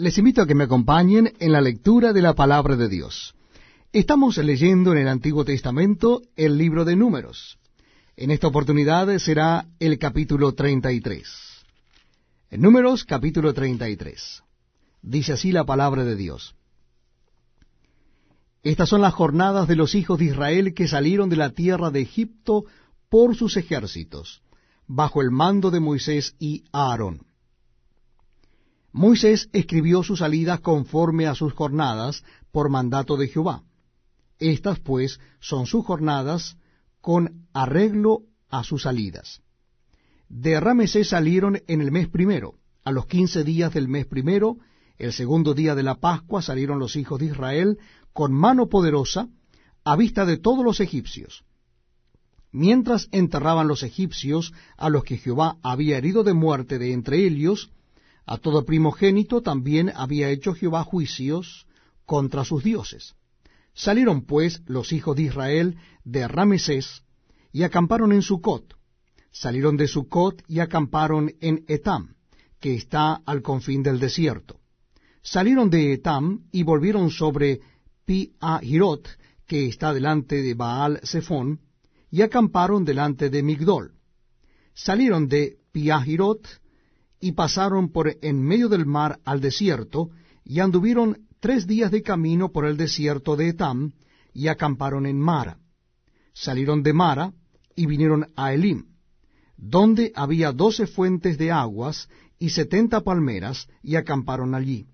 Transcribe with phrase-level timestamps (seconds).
[0.00, 3.34] Les invito a que me acompañen en la lectura de la palabra de Dios.
[3.92, 7.58] Estamos leyendo en el Antiguo Testamento el libro de Números.
[8.16, 11.26] En esta oportunidad será el capítulo 33.
[12.50, 14.42] En Números capítulo 33.
[15.02, 16.54] Dice así la palabra de Dios.
[18.62, 22.00] Estas son las jornadas de los hijos de Israel que salieron de la tierra de
[22.00, 22.64] Egipto
[23.10, 24.40] por sus ejércitos,
[24.86, 27.29] bajo el mando de Moisés y Aarón.
[28.92, 33.62] Moisés escribió sus salidas conforme a sus jornadas por mandato de Jehová.
[34.38, 36.56] Estas pues son sus jornadas
[37.00, 39.42] con arreglo a sus salidas.
[40.28, 44.58] De Ramesés salieron en el mes primero, a los quince días del mes primero,
[44.98, 47.78] el segundo día de la Pascua salieron los hijos de Israel
[48.12, 49.28] con mano poderosa
[49.84, 51.44] a vista de todos los egipcios.
[52.52, 57.70] Mientras enterraban los egipcios a los que Jehová había herido de muerte de entre ellos,
[58.30, 61.66] a todo primogénito también había hecho Jehová juicios
[62.06, 63.16] contra sus dioses.
[63.74, 67.02] Salieron pues los hijos de Israel de Ramesés
[67.52, 68.76] y acamparon en Sucot.
[69.32, 72.14] Salieron de Sucot y acamparon en Etam,
[72.60, 74.60] que está al confín del desierto.
[75.22, 77.60] Salieron de Etam y volvieron sobre
[78.04, 78.36] pi
[79.44, 81.62] que está delante de Baal Zephón,
[82.12, 83.94] y acamparon delante de Migdol.
[84.72, 85.90] Salieron de pi
[87.20, 90.10] y pasaron por en medio del mar al desierto,
[90.44, 93.92] y anduvieron tres días de camino por el desierto de Etam,
[94.32, 95.58] y acamparon en Mara.
[96.32, 97.32] Salieron de Mara,
[97.76, 98.86] y vinieron a Elim,
[99.56, 104.86] donde había doce fuentes de aguas y setenta palmeras, y acamparon allí.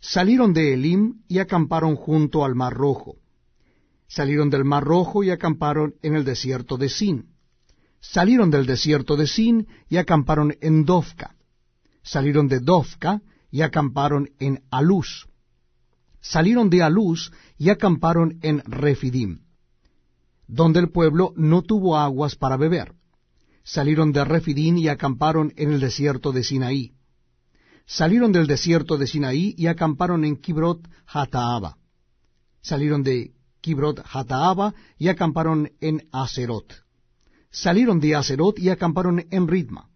[0.00, 3.16] Salieron de Elim y acamparon junto al mar rojo.
[4.08, 7.35] Salieron del mar rojo y acamparon en el desierto de Sin
[8.00, 11.34] salieron del desierto de Sin y acamparon en Dofka.
[12.02, 15.26] Salieron de Dofka y acamparon en Aluz.
[16.20, 19.40] Salieron de Aluz y acamparon en Refidim,
[20.46, 22.92] donde el pueblo no tuvo aguas para beber.
[23.64, 26.92] Salieron de Refidim y acamparon en el desierto de Sinaí.
[27.86, 31.76] Salieron del desierto de Sinaí y acamparon en Kibrot Hataaba.
[32.60, 36.85] Salieron de Kibrot Hataaba y acamparon en Aserot
[37.56, 39.88] salieron de Acerot y acamparon en Ritma.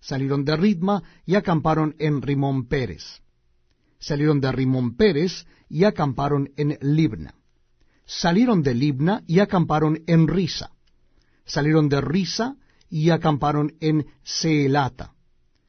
[0.00, 3.22] Salieron de Ritma y acamparon en Rimón Pérez.
[4.00, 7.34] Salieron de Rimón Pérez y acamparon en Libna.
[8.06, 10.72] Salieron de Libna y acamparon en Risa.
[11.44, 12.56] Salieron de Risa
[12.90, 15.12] y acamparon en Seelata.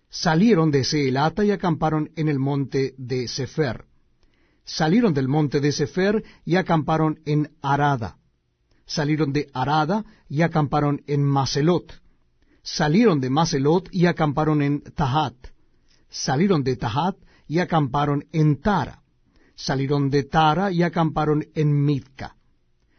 [0.10, 3.86] Salieron de Seelata y acamparon en el monte de Sefer.
[4.66, 8.18] Salieron del monte de Sefer y acamparon en Arada
[8.88, 11.94] salieron de Arada y acamparon en Maselot.
[12.64, 15.36] Salieron de Maselot y acamparon en Tahat.
[16.10, 17.16] Salieron de Tahat
[17.48, 19.04] y acamparon en Tara.
[19.56, 22.36] Salieron de Tara y acamparon en Midka.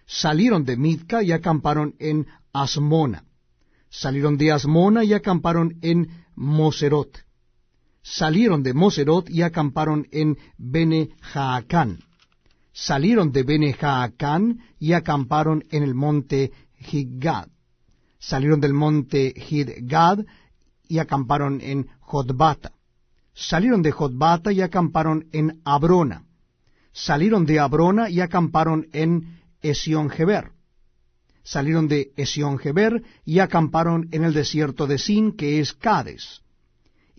[0.06, 3.25] Salieron de Midka y acamparon en Asmona.
[3.91, 7.19] Salieron de Asmona y acamparon en Moserot.
[8.03, 11.98] Salieron de Moserot y acamparon en Bene Jaacán
[12.78, 17.49] salieron de Bene-Jaacán y acamparon en el monte Hidgad.
[18.21, 20.21] Salieron del monte Hidgad
[20.87, 22.72] y acamparon en Jotbata.
[23.34, 26.25] Salieron de Jotbata y acamparon en Abrona.
[26.93, 30.53] Salieron de Abrona y acamparon en Esión-Geber.
[31.43, 36.43] Salieron de Esión-Geber y acamparon en el desierto de Sin, que es Cades.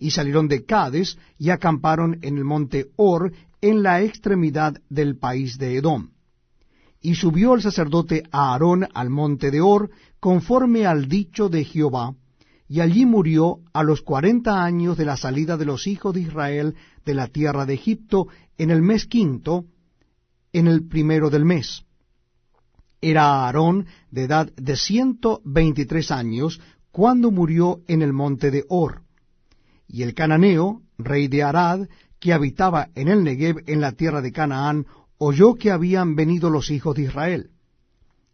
[0.00, 5.58] Y salieron de Cades y acamparon en el monte Or, en la extremidad del país
[5.58, 6.08] de Edom.
[7.02, 12.14] Y subió el sacerdote Aarón al monte de Or, conforme al dicho de Jehová,
[12.66, 16.76] y allí murió a los cuarenta años de la salida de los hijos de Israel
[17.04, 19.66] de la tierra de Egipto, en el mes quinto,
[20.52, 21.84] en el primero del mes.
[23.02, 26.58] Era Aarón de edad de ciento veintitrés años,
[26.90, 29.02] cuando murió en el monte de Or.
[29.92, 31.88] Y el cananeo, rey de Arad,
[32.20, 34.86] que habitaba en el Negev en la tierra de Canaán,
[35.18, 37.50] oyó que habían venido los hijos de Israel.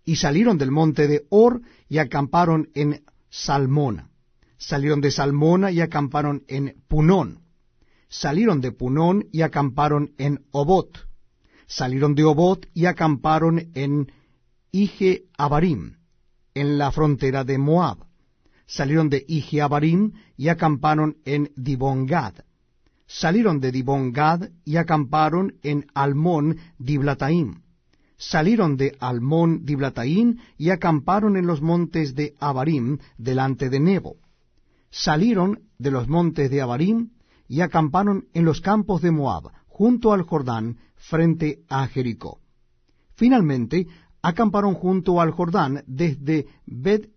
[0.05, 4.11] Y salieron del monte de Or y acamparon en Salmona.
[4.59, 7.41] Salieron de Salmona y acamparon en Punón.
[8.09, 11.09] Salieron de Punón y acamparon en Obot.
[11.67, 14.13] Salieron de Obot y acamparon en
[14.73, 15.97] Ije Abarim,
[16.55, 18.06] en la frontera de Moab.
[18.67, 22.35] Salieron de Ije Abarim y acamparon en Dibongad
[23.07, 27.63] salieron de Dibongad y acamparon en Almón Diblataim.
[28.19, 34.17] Salieron de Almón Diblataim y acamparon en los montes de Abarim delante de Nebo.
[34.91, 37.11] Salieron de los montes de Abarim
[37.49, 42.41] y acamparon en los campos de Moab, junto al Jordán, frente a Jericó.
[43.15, 43.87] Finalmente,
[44.23, 47.11] acamparon junto al Jordán desde Bet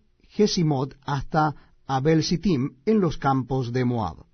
[1.06, 1.56] Hasta
[1.86, 4.26] Abel Sittim en los campos de Moab.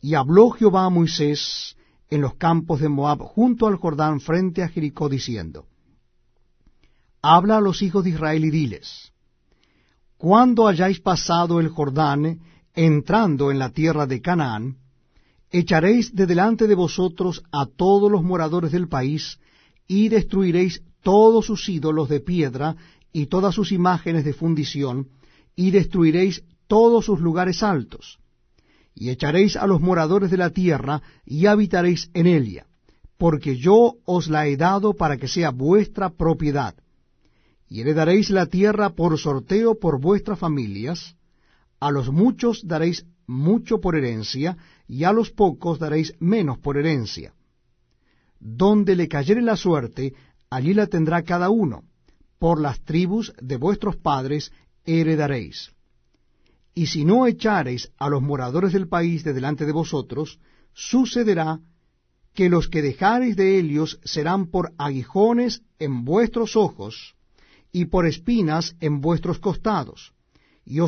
[0.00, 1.76] Y habló Jehová a Moisés
[2.10, 5.66] en los campos de Moab junto al Jordán frente a Jericó diciendo,
[7.22, 9.12] Habla a los hijos de Israel y diles,
[10.16, 12.40] Cuando hayáis pasado el Jordán,
[12.74, 14.78] entrando en la tierra de Canaán,
[15.50, 19.38] echaréis de delante de vosotros a todos los moradores del país,
[19.86, 22.76] y destruiréis todos sus ídolos de piedra
[23.18, 25.08] y todas sus imágenes de fundición,
[25.56, 28.20] y destruiréis todos sus lugares altos,
[28.94, 32.66] y echaréis a los moradores de la tierra, y habitaréis en ella,
[33.16, 36.76] porque yo os la he dado para que sea vuestra propiedad.
[37.68, 41.16] Y heredaréis la tierra por sorteo por vuestras familias,
[41.80, 44.56] a los muchos daréis mucho por herencia,
[44.86, 47.34] y a los pocos daréis menos por herencia.
[48.38, 50.14] Donde le cayere la suerte,
[50.50, 51.82] allí la tendrá cada uno,
[52.38, 54.52] por las tribus de vuestros padres
[54.84, 55.72] heredaréis.
[56.74, 60.38] Y si no echareis a los moradores del país de delante de vosotros,
[60.72, 61.60] sucederá
[62.34, 67.16] que los que dejareis de ellos serán por aguijones en vuestros ojos,
[67.72, 70.12] y por espinas en vuestros costados,
[70.64, 70.86] y os